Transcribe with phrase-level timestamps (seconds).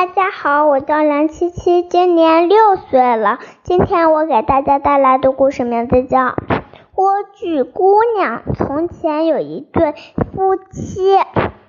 [0.00, 3.38] 大家好，我叫梁七七，今年六岁了。
[3.62, 6.20] 今天我给大家带来的故事名字叫
[6.94, 8.40] 《莴苣姑娘》。
[8.54, 11.18] 从前有一对夫妻，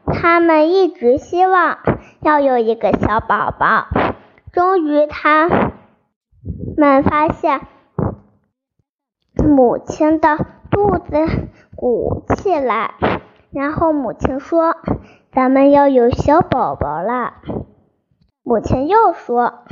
[0.06, 1.80] 他们一直希望
[2.22, 3.88] 要有一个小宝宝。
[4.54, 5.50] 终于，他
[6.78, 7.60] 们发现
[9.36, 10.38] 母亲的
[10.72, 12.94] 肚子鼓起来，
[13.52, 14.78] 然后母亲说
[15.36, 17.34] ：“咱们要有小宝宝了。”
[18.44, 19.64] 母亲又说：“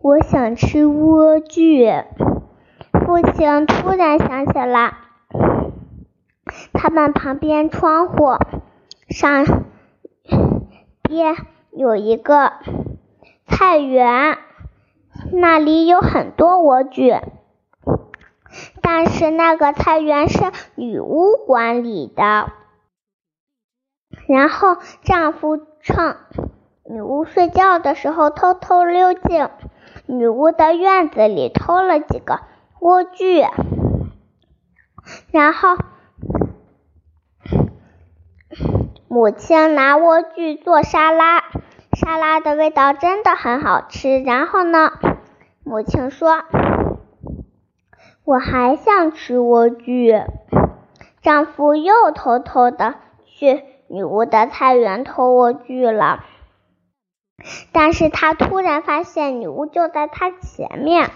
[0.00, 2.06] 我想吃莴苣。”
[3.04, 4.94] 父亲突然想起来，
[6.72, 8.36] 他们旁边窗户
[9.08, 9.64] 上
[11.02, 11.36] 边
[11.72, 12.52] 有一个
[13.46, 14.38] 菜园，
[15.32, 17.22] 那里有很多莴苣，
[18.80, 20.40] 但是那个菜园是
[20.74, 22.50] 女巫管理的。
[24.26, 26.16] 然后丈夫称
[26.92, 29.48] 女巫睡觉的时候，偷偷溜进
[30.04, 32.40] 女巫的院子里，偷了几个
[32.78, 33.48] 莴苣，
[35.30, 35.78] 然后
[39.08, 41.42] 母亲拿莴苣做沙拉，
[41.94, 44.20] 沙拉的味道真的很好吃。
[44.22, 44.92] 然后呢，
[45.64, 46.42] 母亲说
[48.26, 50.26] ：“我还想吃莴苣。”
[51.22, 56.24] 丈夫又偷偷的去女巫的菜园偷莴苣了。
[57.72, 61.10] 但是他突然发现女巫就在他前面。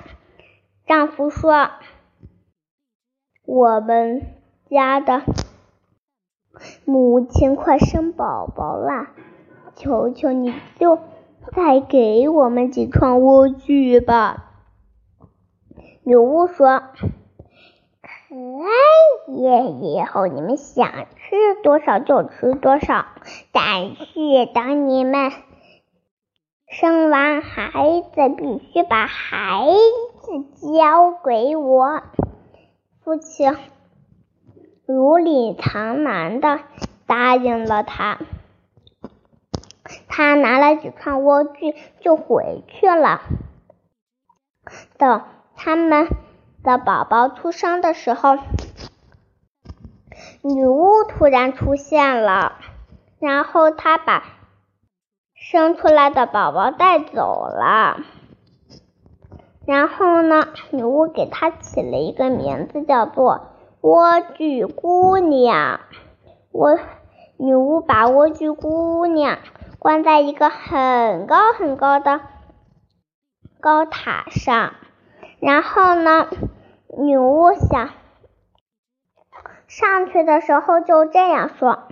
[0.87, 1.71] 丈夫说
[3.45, 4.23] ：“我们
[4.71, 5.23] 家的
[6.85, 9.09] 母亲快生宝宝了，
[9.75, 10.99] 求求你就
[11.55, 14.53] 再给我们几串莴苣吧。”
[16.05, 16.79] 女巫说
[18.01, 18.35] ：“可
[19.29, 23.07] 以，以后你们想吃多少就吃多少，
[23.53, 25.33] 但是等你们……”
[26.69, 29.73] 生完孩子必须把孩
[30.21, 32.03] 子交给我。
[33.05, 33.57] 父亲
[34.85, 36.59] 如理藏兰的
[37.07, 38.19] 答应了他。
[40.09, 43.21] 他拿了几串莴苣就回去了。
[44.99, 45.23] 等
[45.55, 46.09] 他们
[46.65, 48.37] 的宝宝出生的时候，
[50.43, 52.59] 女巫突然出现了，
[53.21, 54.36] 然后他把。
[55.49, 58.01] 生出来的宝宝带走了，
[59.65, 65.79] 然后呢，女巫给它起了一个名字，叫做莴苣姑娘。
[66.51, 66.77] 我
[67.37, 69.39] 女巫把莴苣姑娘
[69.79, 72.23] 关在一个很高很高的
[73.61, 74.73] 高塔上，
[75.39, 76.27] 然后呢，
[76.99, 77.91] 女巫想
[79.69, 81.85] 上去的时候就这样说。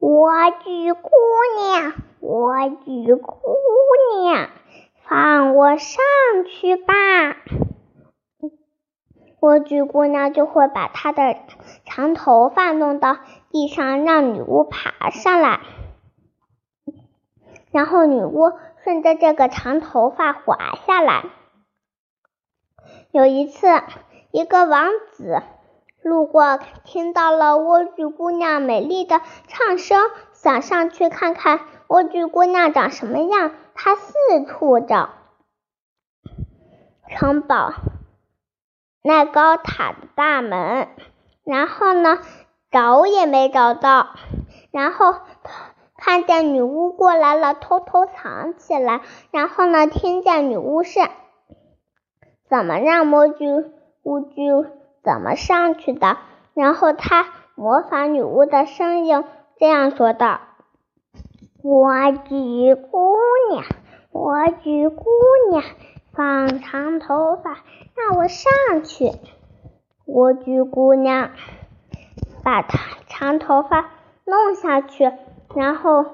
[0.00, 1.10] 莴苣姑
[1.58, 3.36] 娘，莴苣姑
[4.22, 4.48] 娘，
[5.04, 6.02] 放我上
[6.46, 6.94] 去吧！
[9.40, 11.36] 莴苣姑娘就会把她的
[11.84, 13.18] 长头发弄到
[13.50, 15.60] 地上，让女巫爬上来，
[17.70, 21.24] 然后女巫顺着这个长头发滑下来。
[23.10, 23.66] 有一次，
[24.30, 25.42] 一个王子。
[26.02, 30.00] 路过，听到了莴苣姑娘美丽的唱声，
[30.32, 33.52] 想上去看看莴苣姑娘长什么样。
[33.74, 34.14] 他四
[34.46, 35.10] 处找
[37.08, 37.72] 城堡
[39.02, 40.88] 那高塔的大门，
[41.44, 42.18] 然后呢，
[42.70, 44.08] 找也没找到。
[44.70, 45.14] 然后
[45.96, 49.02] 看见女巫过来了，偷偷藏起来。
[49.30, 51.00] 然后呢，听见女巫是
[52.48, 53.70] 怎么让莴苣
[54.02, 54.79] 莴苣。
[55.02, 56.18] 怎么上去的？
[56.54, 59.24] 然后他模仿女巫的声音
[59.56, 60.40] 这样说道
[61.62, 63.16] ：“莴苣姑
[63.50, 63.64] 娘，
[64.12, 65.04] 莴苣姑
[65.50, 65.62] 娘，
[66.12, 67.58] 放长头发，
[67.94, 69.12] 让我上去。”
[70.06, 71.30] 莴苣姑娘
[72.42, 73.90] 把她长头发
[74.24, 75.12] 弄下去，
[75.54, 76.04] 然后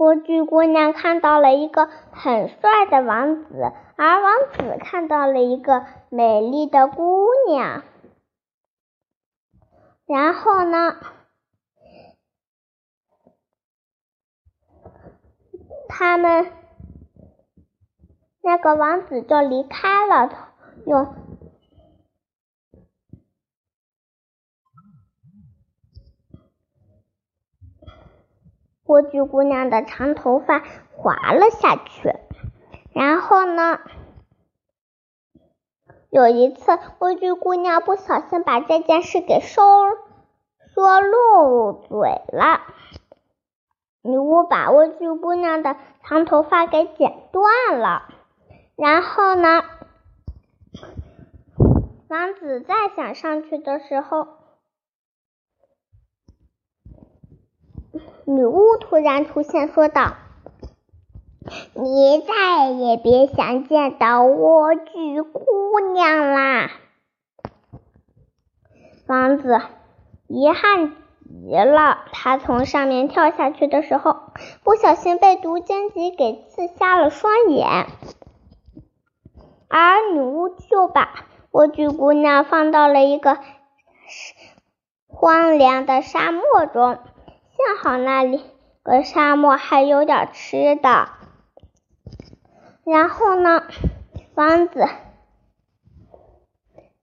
[0.00, 3.70] 莴苣姑娘看到了一个很帅的王子。
[3.96, 7.82] 而王子看到了一个美丽的姑娘，
[10.06, 10.96] 然后呢，
[15.86, 16.50] 他们
[18.40, 20.54] 那个王子就离开了，
[20.86, 21.14] 用
[29.02, 30.62] 莴苣姑娘的长头发
[30.92, 32.14] 滑了下去。
[32.92, 33.78] 然后呢？
[36.10, 39.96] 有一次，莴苣姑娘不小心把这件事给说
[40.74, 41.98] 说漏嘴
[42.32, 42.60] 了。
[44.02, 48.08] 女巫把莴苣姑娘的长头发给剪断了，
[48.74, 49.62] 然后呢，
[52.08, 54.26] 王子再想上去的时候，
[58.30, 60.14] 女巫突然出现，说道
[61.74, 66.70] ：“你再也别想见到莴苣姑娘啦！”
[69.08, 69.60] 王子
[70.28, 70.92] 遗憾。
[71.32, 74.16] 极了，他从上面跳下去的时候，
[74.64, 77.86] 不小心被毒荆棘给刺瞎了双眼，
[79.68, 83.38] 而女巫就把莴苣姑娘放到了一个
[85.06, 86.42] 荒凉的沙漠
[86.72, 86.98] 中，
[87.62, 88.42] 幸好那里
[88.82, 91.10] 个沙漠还有点吃的。
[92.84, 93.64] 然后呢，
[94.34, 94.88] 王子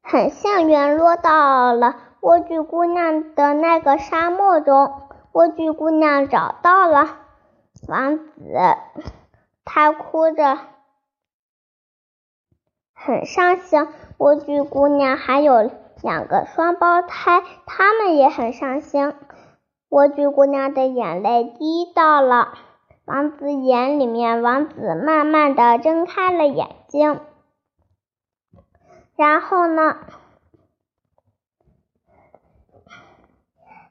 [0.01, 1.95] 很幸运落到了。
[2.21, 7.19] 莴苣姑娘的那个沙漠中，莴苣姑娘找到了
[7.87, 8.33] 王子，
[9.63, 10.57] 她哭着
[12.95, 13.87] 很伤心。
[14.17, 15.71] 莴苣姑娘还有
[16.01, 19.13] 两个双胞胎，他们也很伤心。
[19.89, 22.57] 莴苣姑娘的眼泪滴到了
[23.05, 27.21] 王子眼里面，王子慢慢的睁开了眼睛，
[29.15, 29.97] 然后呢？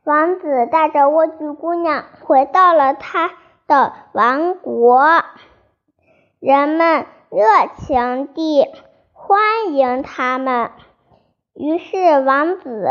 [0.04, 3.32] 王子带着莴苣姑娘回到了他
[3.66, 5.02] 的王国，
[6.38, 7.44] 人们热
[7.78, 8.66] 情地
[9.12, 10.70] 欢迎他们。
[11.54, 12.86] 于是，王子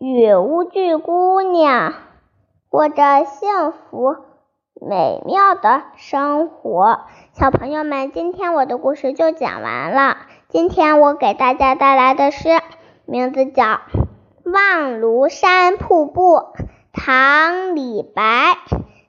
[0.00, 1.92] 与莴苣姑娘
[2.68, 4.14] 过着幸福
[4.80, 7.00] 美妙的生活。
[7.32, 10.18] 小朋友们，今天我的故事就讲完了。
[10.48, 12.48] 今天我给大家带来的诗，
[13.06, 13.80] 名字叫。
[14.44, 16.44] 望庐山瀑布，
[16.92, 18.56] 唐·李白。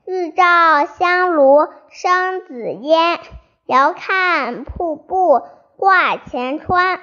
[0.04, 3.20] 日照香炉生紫烟，
[3.64, 5.40] 遥看瀑布
[5.76, 6.98] 挂前川。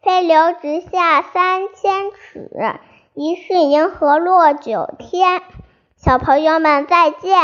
[0.00, 2.50] 飞流直下三千尺，
[3.14, 5.42] 疑是银河落九天。
[5.96, 7.38] 小朋友们再见。